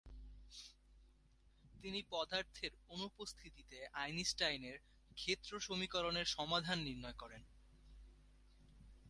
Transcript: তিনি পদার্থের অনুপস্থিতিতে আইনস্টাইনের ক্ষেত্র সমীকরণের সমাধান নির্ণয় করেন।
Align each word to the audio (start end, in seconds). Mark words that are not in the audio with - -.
তিনি 1.81 1.99
পদার্থের 2.09 2.71
অনুপস্থিতিতে 2.89 3.77
আইনস্টাইনের 3.95 4.77
ক্ষেত্র 5.17 5.51
সমীকরণের 5.59 6.27
সমাধান 6.27 6.77
নির্ণয় 6.79 7.17
করেন। 7.17 7.41